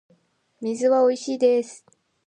[0.61, 1.85] 水はおいしいです